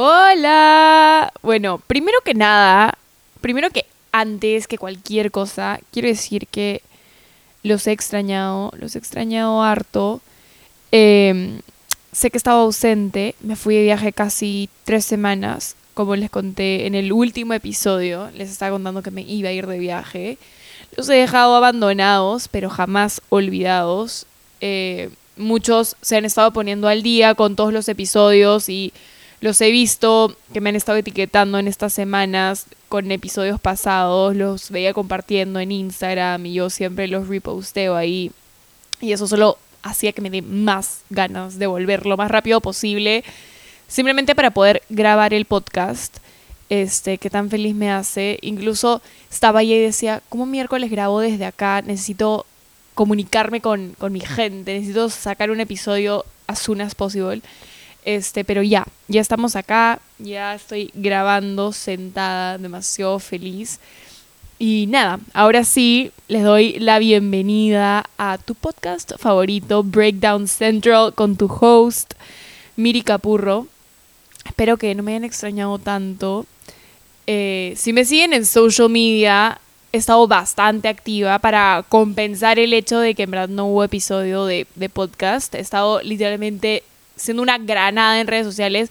[0.00, 1.32] Hola.
[1.42, 2.96] Bueno, primero que nada,
[3.40, 6.82] primero que antes que cualquier cosa, quiero decir que
[7.64, 10.20] los he extrañado, los he extrañado harto.
[10.92, 11.62] Em,
[12.12, 16.94] sé que estaba ausente, me fui de viaje casi tres semanas, como les conté en
[16.94, 20.38] el último episodio, les estaba contando que me iba a ir de viaje.
[20.96, 24.26] Los he dejado abandonados, pero jamás olvidados.
[24.60, 28.92] Eh, muchos se han estado poniendo al día con todos los episodios y
[29.40, 34.70] los he visto que me han estado etiquetando en estas semanas con episodios pasados, los
[34.70, 38.32] veía compartiendo en Instagram y yo siempre los reposteo ahí.
[39.00, 43.22] Y eso solo hacía que me dé más ganas de volver lo más rápido posible,
[43.86, 46.18] simplemente para poder grabar el podcast.
[46.70, 48.38] Este, que tan feliz me hace.
[48.42, 49.00] Incluso
[49.30, 51.80] estaba ahí y decía, ¿cómo miércoles grabo desde acá?
[51.80, 52.44] Necesito
[52.94, 57.40] comunicarme con, con mi gente, necesito sacar un episodio as soon as possible.
[58.08, 63.80] Este, pero ya, ya estamos acá, ya estoy grabando sentada, demasiado feliz.
[64.58, 71.36] Y nada, ahora sí les doy la bienvenida a tu podcast favorito, Breakdown Central, con
[71.36, 72.14] tu host,
[72.76, 73.66] Miri Capurro.
[74.46, 76.46] Espero que no me hayan extrañado tanto.
[77.26, 79.60] Eh, si me siguen en social media,
[79.92, 84.46] he estado bastante activa para compensar el hecho de que en verdad no hubo episodio
[84.46, 85.54] de, de podcast.
[85.54, 86.84] He estado literalmente
[87.18, 88.90] siendo una granada en redes sociales.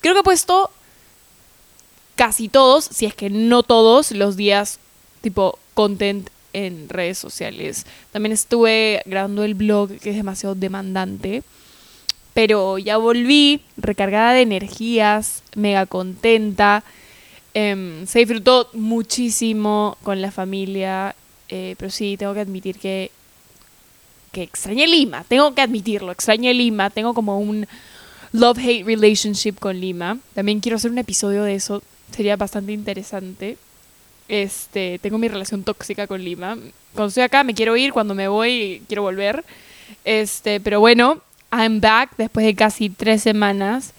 [0.00, 0.70] Creo que he puesto
[2.16, 4.78] casi todos, si es que no todos, los días
[5.20, 7.86] tipo content en redes sociales.
[8.12, 11.42] También estuve grabando el blog, que es demasiado demandante.
[12.34, 16.84] Pero ya volví, recargada de energías, mega contenta.
[17.54, 21.14] Em, se disfrutó muchísimo con la familia.
[21.48, 23.10] Eh, pero sí, tengo que admitir que
[24.32, 27.66] que extrañé Lima, tengo que admitirlo, extrañé Lima, tengo como un
[28.32, 30.18] love-hate relationship con Lima.
[30.34, 31.82] También quiero hacer un episodio de eso,
[32.14, 33.56] sería bastante interesante.
[34.28, 36.56] Este, tengo mi relación tóxica con Lima.
[36.94, 39.44] Cuando estoy acá me quiero ir, cuando me voy quiero volver.
[40.04, 41.20] Este, pero bueno,
[41.50, 43.92] I'm back después de casi tres semanas.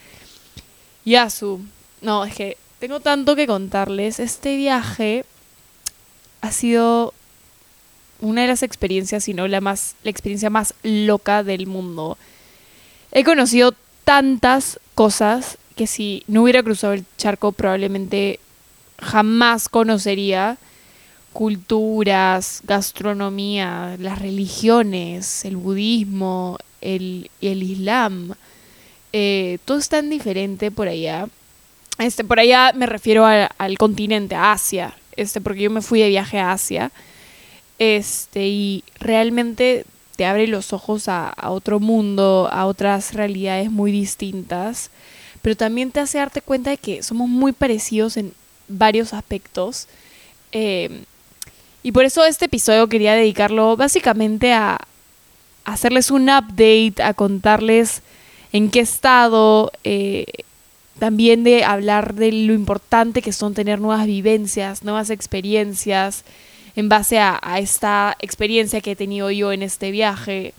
[1.03, 1.59] Yasu,
[2.01, 4.19] no, es que tengo tanto que contarles.
[4.19, 5.25] Este viaje
[6.39, 7.13] ha sido
[8.21, 12.17] una de las experiencias, si no la más, la experiencia más loca del mundo.
[13.11, 13.73] He conocido
[14.03, 18.39] tantas cosas que si no hubiera cruzado el charco probablemente
[18.99, 20.57] jamás conocería
[21.33, 28.33] culturas, gastronomía, las religiones, el budismo, el, el islam.
[29.13, 31.27] Eh, todo es tan diferente por allá.
[31.97, 36.09] Este, por allá me refiero al continente, a Asia, este, porque yo me fui de
[36.09, 36.91] viaje a Asia.
[37.81, 44.91] Este, y realmente te abre los ojos a, otro mundo, a otras realidades muy distintas,
[45.41, 48.33] pero también te hace darte cuenta de que somos muy parecidos en
[48.67, 49.87] varios aspectos.
[50.51, 51.05] Em,
[51.81, 54.77] y por eso este episodio quería dedicarlo básicamente a
[55.65, 58.03] hacerles un update, a contarles
[58.53, 60.27] en qué estado, eh,
[60.99, 66.25] también de hablar de lo importante que son tener nuevas vivencias, nuevas experiencias,
[66.75, 70.53] en base a, esta experiencia que he tenido yo en este viaje.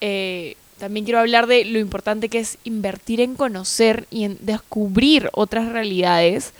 [0.00, 5.30] Eh, también quiero hablar de lo importante que es invertir en conocer y en descubrir
[5.32, 6.52] otras realidades.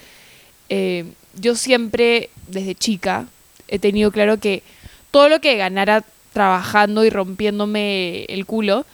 [0.68, 1.04] Eh,
[1.38, 3.26] yo siempre, desde chica,
[3.68, 4.62] he tenido claro que
[5.10, 8.86] todo lo que ganara trabajando y rompiéndome el culo,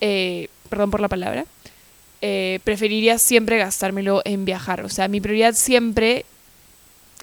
[0.00, 1.46] eh, perdón por la palabra,
[2.64, 4.84] preferiría siempre gastármelo en viajar.
[4.84, 6.26] O sea, mi prioridad siempre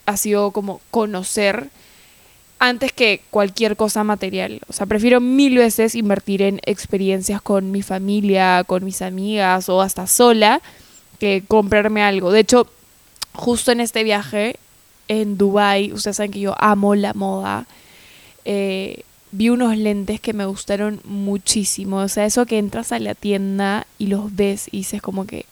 [0.07, 1.69] ha sido como conocer
[2.59, 4.61] antes que cualquier cosa material.
[4.67, 9.81] O sea, prefiero mil veces invertir en experiencias con mi familia, con mis amigas o
[9.81, 10.61] hasta sola
[11.19, 12.31] que comprarme algo.
[12.31, 12.67] De hecho,
[13.33, 14.57] justo en este viaje
[15.07, 17.65] en Dubai, ustedes saben que yo amo la moda.
[18.45, 21.97] Eh, vi unos lentes que me gustaron muchísimo.
[21.97, 25.45] O sea, eso que entras a la tienda y los ves y dices como que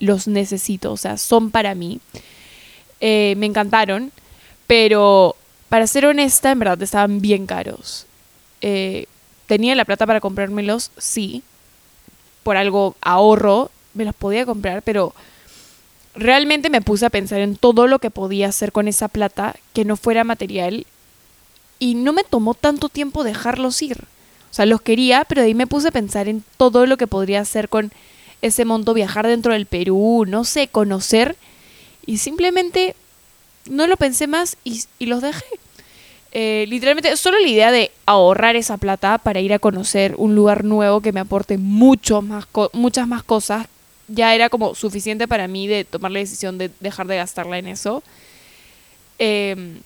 [0.00, 0.92] los necesito.
[0.92, 2.00] O sea, son para mí.
[3.00, 4.12] Eh, me encantaron.
[4.66, 5.36] Pero
[5.72, 8.04] para ser honesta, en verdad estaban bien caros.
[8.60, 9.06] Eh,
[9.46, 11.42] tenía la plata para comprármelos, sí.
[12.42, 15.14] Por algo ahorro, me los podía comprar, pero
[16.14, 19.86] realmente me puse a pensar en todo lo que podía hacer con esa plata que
[19.86, 20.84] no fuera material
[21.78, 23.96] y no me tomó tanto tiempo dejarlos ir.
[24.50, 27.40] O sea, los quería, pero ahí me puse a pensar en todo lo que podría
[27.40, 27.92] hacer con
[28.42, 31.34] ese monto, viajar dentro del Perú, no sé, conocer.
[32.04, 32.94] Y simplemente
[33.68, 35.44] no lo pensé más y, los dejé.
[36.34, 40.64] Eh, literalmente, solo la idea de ahorrar esa plata para ir a conocer un lugar
[40.64, 43.66] nuevo que me aporte mucho más muchas más cosas
[44.08, 47.68] ya era como suficiente para mí de tomar la decisión de dejar de gastarla en
[47.68, 48.02] eso.
[49.18, 49.78] Em,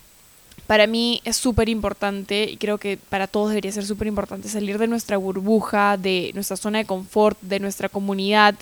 [0.67, 4.79] para mí es súper importante y creo que para todos debería ser súper importante salir
[4.79, 8.55] de nuestra burbuja, de nuestra zona de confort, de nuestra comunidad.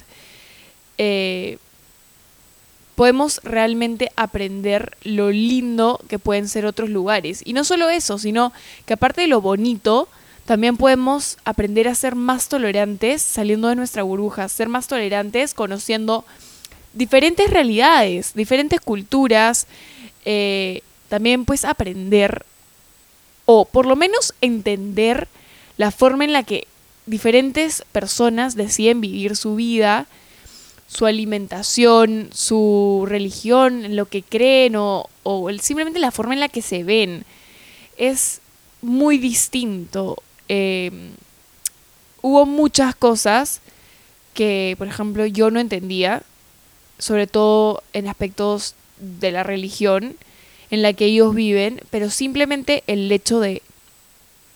[0.98, 1.58] Eh,
[2.94, 7.42] podemos realmente aprender lo lindo que pueden ser otros lugares.
[7.44, 8.52] Y no solo eso, sino
[8.86, 10.08] que aparte de lo bonito,
[10.44, 16.24] también podemos aprender a ser más tolerantes saliendo de nuestra burbuja, ser más tolerantes conociendo
[16.92, 19.66] diferentes realidades, diferentes culturas.
[20.24, 22.44] Eh, también pues aprender
[23.46, 25.28] o por lo menos entender
[25.76, 26.66] la forma en la que
[27.06, 30.06] diferentes personas deciden vivir su vida,
[30.86, 35.08] su alimentación, su religión, lo que creen o,
[35.60, 37.24] simplemente la forma en la que se ven.
[37.96, 38.40] Es
[38.82, 40.22] muy distinto.
[40.48, 41.10] Em,
[42.22, 43.60] hubo muchas cosas
[44.34, 46.22] que, por ejemplo, yo no entendía,
[46.98, 50.16] sobre todo en aspectos de la religión,
[50.70, 53.62] en la que ellos viven, pero simplemente el hecho de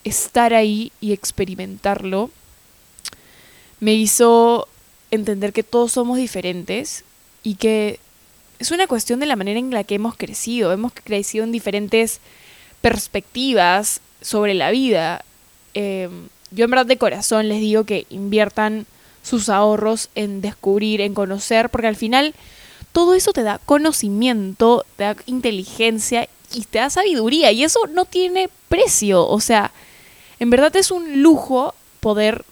[0.05, 2.31] estar ahí y experimentarlo
[3.81, 4.69] me hizo
[5.11, 7.05] entender que todos somos diferentes
[7.43, 8.01] y que
[8.59, 10.73] es una cuestión de la manera en la que hemos crecido.
[10.73, 12.21] Hemos crecido en diferentes
[12.81, 15.25] perspectivas sobre la vida.
[15.75, 18.87] Em, yo en verdad de corazón les digo que inviertan
[19.23, 22.35] sus ahorros en descubrir, en conocer, porque al final
[22.93, 27.53] todo eso te da conocimiento, te da inteligencia y te da sabiduría.
[27.53, 29.27] Y eso no tiene precio.
[29.27, 29.73] O sea,
[30.41, 32.45] en verdad es un lujo poder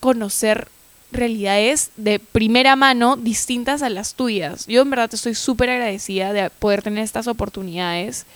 [0.00, 0.68] conocer
[1.14, 4.66] realidades de primera mano distintas a las tuyas.
[4.66, 8.26] Yo en verdad estoy súper agradecida de poder tener estas oportunidades.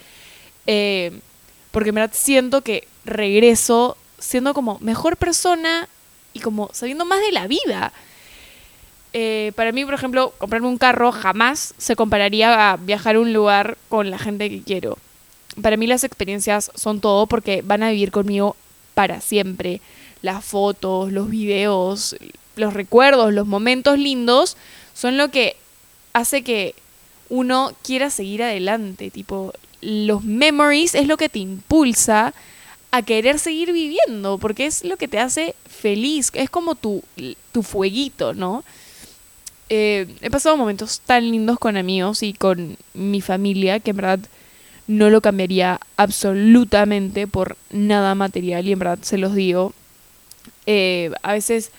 [0.66, 1.20] Eh,
[1.70, 5.88] porque en verdad siento que regreso siendo como mejor persona
[6.32, 7.92] y como sabiendo más de la vida.
[9.12, 13.32] Eh, para mí, por ejemplo, comprarme un carro jamás se compararía a viajar a un
[13.32, 14.98] lugar con la gente que quiero.
[15.62, 18.56] Para mí las experiencias son todo porque van a vivir conmigo
[18.94, 19.80] para siempre.
[20.22, 22.16] Las fotos, los videos,
[22.58, 24.56] los recuerdos, los momentos lindos
[24.94, 25.56] son lo que
[26.12, 26.74] hace que
[27.28, 29.10] uno quiera seguir adelante.
[29.10, 32.34] Tipo, los memories es lo que te impulsa
[32.90, 37.02] a querer seguir viviendo, porque es lo que te hace feliz, es como tu,
[37.52, 38.64] tu fueguito, ¿no?
[39.68, 44.20] Eh, he pasado momentos tan lindos con amigos y con mi familia que en verdad
[44.86, 49.74] no lo cambiaría absolutamente por nada material y en verdad se los digo.
[50.64, 51.70] Eh, a veces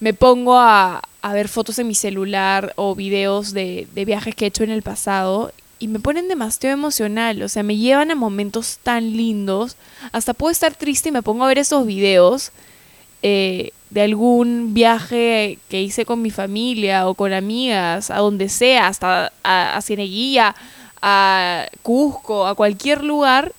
[0.00, 4.44] me pongo a, a, ver fotos en mi celular o videos de, de viajes que
[4.44, 8.14] he hecho en el pasado y me ponen demasiado emocional, o sea, me llevan a
[8.14, 9.76] momentos tan lindos,
[10.12, 12.50] hasta puedo estar triste y me pongo a ver esos videos
[13.22, 18.88] eh, de algún viaje que hice con mi familia o con amigas, a donde sea,
[18.88, 20.54] hasta a, a Cieneguilla,
[21.02, 23.52] a Cusco, a cualquier lugar,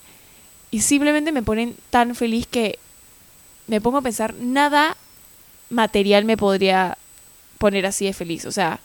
[0.72, 2.80] y simplemente me ponen tan feliz que
[3.68, 4.98] me pongo a pensar, nada
[5.70, 6.98] material me podría
[7.58, 8.46] poner así de feliz.
[8.46, 8.80] O sea,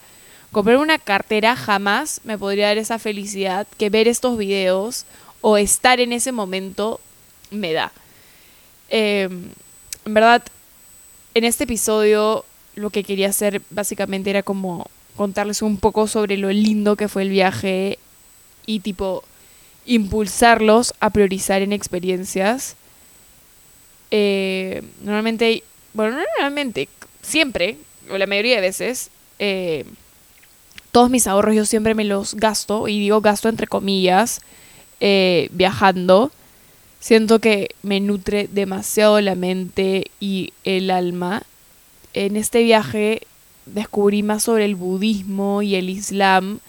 [0.51, 5.05] comprar una cartera jamás me podría dar esa felicidad que ver estos videos
[5.41, 6.99] o estar en ese momento
[7.51, 7.91] me da.
[8.89, 9.49] Em,
[10.05, 10.43] en verdad,
[11.33, 16.51] en este episodio lo que quería hacer básicamente era como contarles un poco sobre lo
[16.51, 17.99] lindo que fue el viaje
[18.65, 19.23] y tipo
[19.85, 22.75] impulsarlos a priorizar en experiencias.
[24.11, 25.63] Eh, normalmente,
[25.93, 26.89] bueno, no normalmente,
[27.21, 27.77] siempre,
[28.09, 29.09] o la mayoría de veces,
[29.39, 29.85] eh,
[30.91, 34.41] todos mis ahorros yo siempre me los gasto, y digo gasto entre comillas,
[34.99, 36.31] eh, viajando
[37.03, 41.43] siento que me nutre demasiado la mente y el alma.
[42.13, 43.23] En este viaje
[43.65, 46.59] descubrí más sobre el budismo y el islam,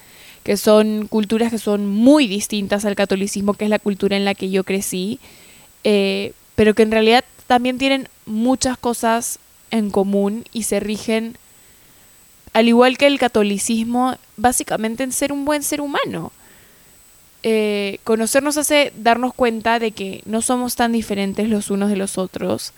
[0.43, 4.35] que son culturas que son muy distintas al catolicismo, que es la cultura en la
[4.35, 5.21] que yo crecí,
[5.85, 9.39] eh, pero que en realidad también tienen muchas cosas
[9.71, 11.37] en común y se rigen,
[12.53, 16.33] al igual que el catolicismo, básicamente en ser un buen ser humano.
[17.43, 22.17] Eh, conocernos hace darnos cuenta de que no somos tan diferentes los unos de los
[22.17, 22.73] otros.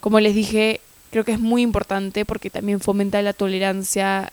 [0.00, 0.80] Como les dije,
[1.10, 4.32] creo que es muy importante porque también fomenta la tolerancia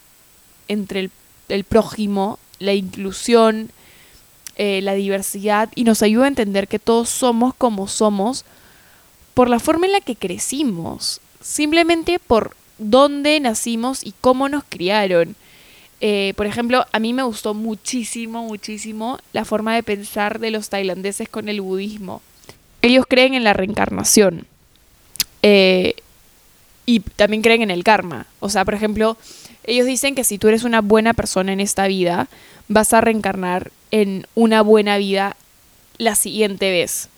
[0.68, 1.10] entre
[1.50, 3.72] el, prójimo, la inclusión,
[4.56, 8.46] eh, la diversidad y nos ayuda a entender que todos somos como somos
[9.36, 15.36] por la forma en la que crecimos, simplemente por dónde nacimos y cómo nos criaron.
[16.02, 20.70] Eh, por ejemplo, a mí me gustó muchísimo, muchísimo la forma de pensar de los
[20.70, 22.22] tailandeses con el budismo.
[22.82, 24.48] Ellos creen en la reencarnación.
[25.44, 25.96] Eh,
[26.86, 28.28] y también creen en el karma.
[28.40, 29.18] O sea, por ejemplo,
[29.66, 32.28] ellos dicen que si tú eres una buena persona en esta vida,
[32.68, 35.36] vas a reencarnar en una buena vida
[35.98, 37.10] la siguiente vez.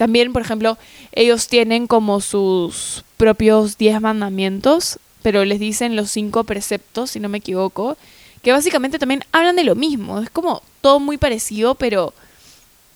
[0.00, 0.78] También, por ejemplo,
[1.12, 7.28] ellos tienen como sus propios diez mandamientos, pero les dicen los cinco preceptos, si no
[7.28, 7.98] me equivoco,
[8.42, 10.18] que básicamente también hablan de lo mismo.
[10.20, 12.14] Es como todo muy parecido, pero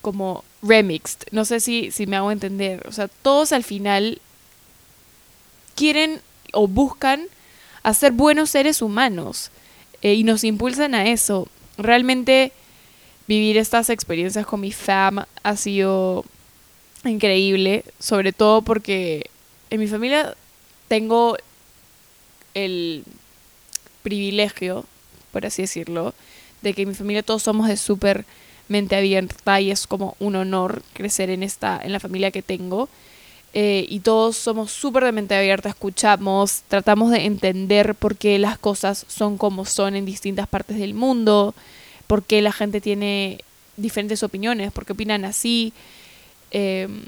[0.00, 1.26] como remixed.
[1.30, 2.82] No sé si, si me hago entender.
[2.88, 4.18] O sea, todos al final
[5.74, 6.22] quieren
[6.54, 7.26] o buscan
[7.82, 9.50] hacer buenos seres humanos
[10.00, 11.48] eh, y nos impulsan a eso.
[11.76, 12.52] Realmente
[13.28, 16.24] vivir estas experiencias con mi fam ha sido
[17.10, 19.30] increíble, sobre todo porque
[19.70, 20.34] en mi familia
[20.88, 21.36] tengo
[22.54, 23.04] el
[24.02, 24.84] privilegio,
[25.32, 26.14] por así decirlo,
[26.62, 28.24] de que en mi familia todos somos de súper
[28.68, 32.88] mente abierta y es como un honor crecer en esta en la familia que tengo.
[33.56, 38.58] Eh, y todos somos súper de mente abierta escuchamos tratamos de entender por qué las
[38.58, 41.54] cosas son como son en distintas partes del mundo
[42.08, 43.38] por qué la gente tiene
[43.76, 45.72] diferentes opiniones por qué opinan así
[46.54, 47.02] em,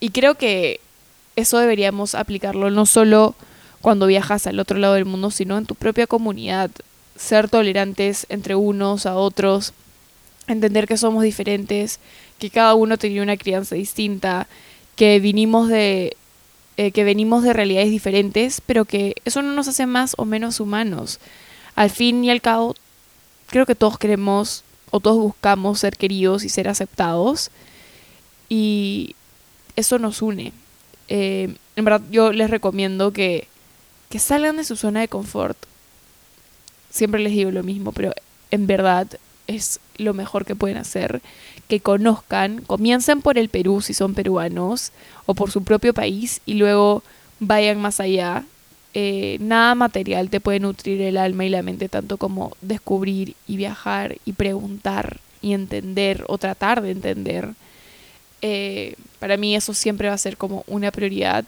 [0.00, 0.80] y creo que
[1.36, 3.34] eso deberíamos aplicarlo no solo
[3.80, 6.70] cuando viajas al otro lado del mundo sino en tu propia comunidad
[7.16, 9.72] ser tolerantes entre unos a otros
[10.46, 12.00] entender que somos diferentes,
[12.38, 14.46] que cada uno tenía una crianza distinta,
[14.96, 16.16] que vinimos de
[16.76, 20.58] eh, que venimos de realidades diferentes, pero que eso no nos hace más o menos
[20.58, 21.20] humanos.
[21.76, 22.74] Al fin y al cabo,
[23.46, 27.50] creo que todos queremos o todos buscamos ser queridos y ser aceptados
[28.48, 29.14] y
[29.76, 30.52] eso nos une.
[31.08, 33.48] Eh, en verdad yo les recomiendo que,
[34.08, 35.58] que salgan de su zona de confort.
[36.90, 38.12] Siempre les digo lo mismo, pero
[38.50, 39.08] en verdad
[39.46, 41.20] es lo mejor que pueden hacer,
[41.68, 44.92] que conozcan, comiencen por el Perú si son peruanos
[45.26, 47.02] o por su propio país y luego
[47.40, 48.44] vayan más allá.
[48.96, 53.56] Eh, nada material te puede nutrir el alma y la mente tanto como descubrir y
[53.56, 57.54] viajar y preguntar y entender o tratar de entender.
[58.46, 61.46] Eh, para mí eso siempre va a ser como una prioridad.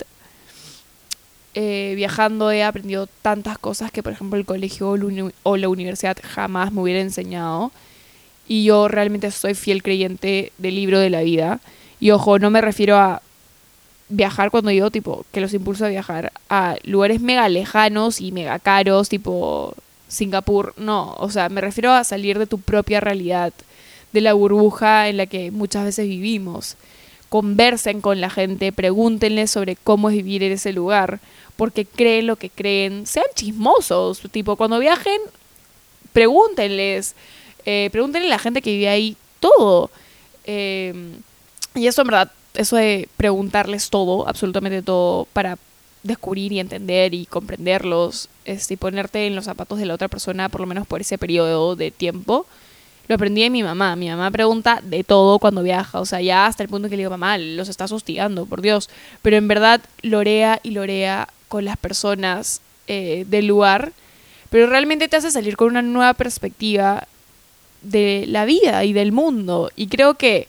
[1.53, 4.97] Eh, viajando he aprendido tantas cosas que por ejemplo el colegio
[5.43, 7.71] o la universidad jamás me hubiera enseñado
[8.49, 11.61] y yo realmente soy fiel creyente del libro de la vida.
[12.01, 13.21] Y ojo, no me refiero a
[14.09, 18.59] viajar cuando digo, tipo, que los impulso a viajar a lugares mega lejanos y mega
[18.59, 19.75] caros, tipo
[20.09, 20.73] Singapur.
[20.79, 23.53] No, o sea, me refiero a salir de tu propia realidad,
[24.17, 26.77] de la burbuja en la que muchas veces vivimos.
[27.29, 31.21] Conversen con la gente, pregúntenles sobre cómo es vivir en ese lugar,
[31.57, 33.07] porque creen lo que creen.
[33.07, 35.21] Sean chismosos, tipo, cuando viajen,
[36.13, 37.15] pregúntenles
[37.67, 39.91] eh, pregúntenle a la gente que vive ahí todo.
[40.45, 41.15] Em,
[41.75, 45.59] y eso en verdad, eso de preguntarles todo, absolutamente todo, para
[46.05, 50.61] descubrir y entender y comprenderlos y ponerte en los zapatos de la otra persona, por
[50.61, 52.47] lo menos por ese periodo de tiempo.
[53.09, 53.97] Lo aprendí de mi mamá.
[53.97, 56.01] Mi mamá pregunta de todo cuando viaja.
[56.01, 58.91] O sea, ya hasta el punto que le digo, mamá, los estás hostigando, por Dios.
[59.23, 63.93] Pero en verdad lorea y lorea con las personas eh, del lugar.
[64.51, 67.07] Pero realmente te hace salir con una nueva perspectiva
[67.83, 69.71] de la vida y del mundo.
[69.77, 70.49] Y creo que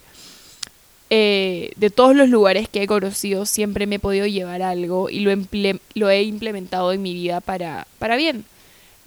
[1.10, 5.22] eh, de todos los lugares que he conocido siempre me he podido llevar algo y
[5.22, 5.32] lo,
[5.94, 8.46] lo he implementado en mi vida para, para bien.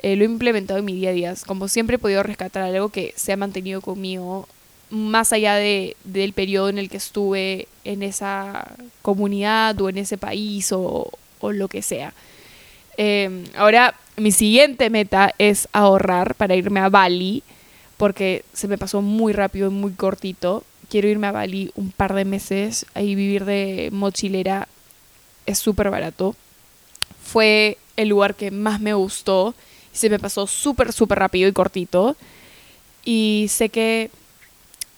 [0.03, 1.35] Eh, lo he implementado en mi día a día.
[1.47, 4.49] Como siempre he podido rescatar algo que se ha mantenido conmigo
[4.91, 10.19] más allá de, del periodo en el que estuve en esa comunidad o en ese
[10.19, 12.13] país o, o lo que sea.
[12.97, 17.43] Eh, ahora, mi siguiente meta es ahorrar para irme a Bali
[17.97, 20.65] porque se me pasó muy rápido y muy cortito.
[20.89, 24.67] Quiero irme a Bali un par de meses, ahí vivir de mochilera
[25.47, 26.35] es súper barato.
[27.23, 29.55] Fue el lugar que más me gustó
[29.93, 32.17] se me pasó súper, súper rápido y cortito.
[33.05, 34.11] Y sé que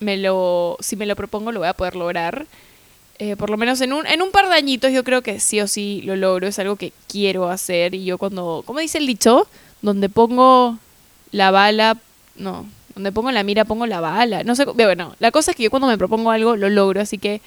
[0.00, 2.46] me lo, si me lo propongo lo voy a poder lograr.
[3.18, 5.60] Eh, por lo menos en un, en un par de añitos yo creo que sí
[5.60, 6.46] o sí lo logro.
[6.46, 7.94] Es algo que quiero hacer.
[7.94, 9.46] Y yo cuando, como dice el dicho,
[9.80, 10.78] donde pongo
[11.30, 11.98] la bala,
[12.36, 14.44] no, donde pongo la mira, pongo la bala.
[14.44, 17.18] No sé, bueno, la cosa es que yo cuando me propongo algo lo logro, así
[17.18, 17.40] que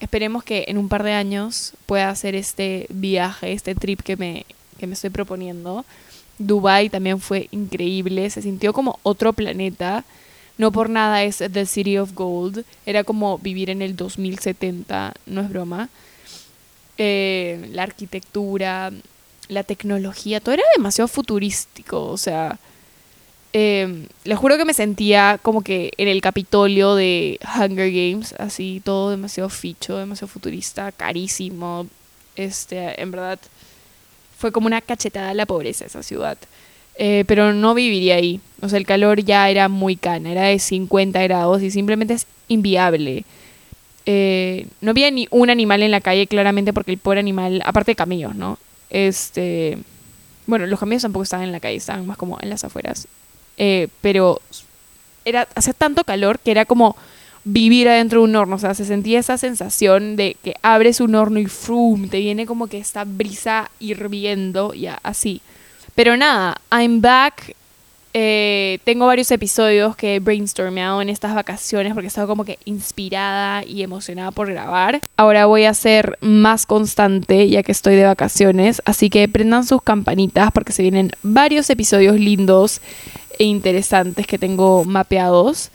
[0.00, 4.46] esperemos que en un par de años pueda hacer este viaje, este trip que me,
[4.78, 5.84] que me estoy proponiendo.
[6.38, 10.04] Dubai también fue increíble, se sintió como otro planeta.
[10.58, 12.64] No por nada es The City of Gold.
[12.86, 15.88] Era como vivir en el 2070, no es broma.
[16.98, 18.92] Eh, la arquitectura,
[19.48, 22.04] la tecnología, todo era demasiado futurístico.
[22.06, 22.58] O sea,
[23.52, 28.80] eh, les juro que me sentía como que en el Capitolio de Hunger Games, así
[28.84, 31.86] todo demasiado ficho, demasiado futurista, carísimo.
[32.36, 33.38] Este, en verdad,
[34.42, 36.36] fue como una cachetada a la pobreza esa ciudad.
[36.96, 38.40] Eh, pero no viviría ahí.
[38.60, 42.26] O sea, el calor ya era muy cana, era de 50 grados y simplemente es
[42.48, 43.24] inviable.
[44.04, 47.92] Eh, no había ni un animal en la calle, claramente, porque el pobre animal, aparte
[47.92, 48.58] de camellos, ¿no?
[48.90, 49.78] Este.
[50.48, 53.06] Bueno, los camellos tampoco estaban en la calle, estaban más como en las afueras.
[53.58, 54.40] Eh, pero
[55.24, 56.96] era, hacía tanto calor que era como
[57.44, 58.56] vivir adentro de un horno.
[58.56, 62.46] O sea, se sentía esa sensación de que abres un horno y frum, te viene
[62.46, 65.40] como que esta brisa hirviendo, y así.
[65.94, 67.54] Pero nada, I'm back.
[68.14, 72.58] Eh, tengo varios episodios que he brainstormeado en estas vacaciones porque he estado como que
[72.66, 75.00] inspirada y emocionada por grabar.
[75.16, 79.80] Ahora voy a ser más constante ya que estoy de vacaciones, así que prendan sus
[79.80, 82.82] campanitas porque se vienen varios episodios lindos
[83.38, 85.70] e interesantes que tengo mapeados.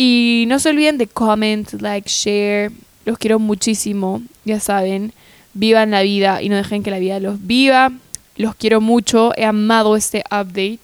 [0.00, 2.70] Y no se olviden de comment, like, share.
[3.04, 5.12] Los quiero muchísimo, ya saben.
[5.54, 7.90] Vivan la vida y no dejen que la vida los viva.
[8.36, 10.78] Los quiero mucho, he amado este update.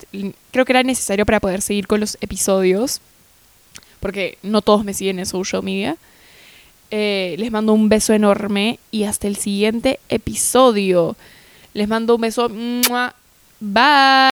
[0.50, 3.00] Creo que era necesario para poder seguir con los episodios,
[4.00, 5.97] porque no todos me siguen en social media.
[6.90, 11.16] Eh, les mando un beso enorme y hasta el siguiente episodio.
[11.73, 12.50] Les mando un beso.
[13.61, 14.33] Bye.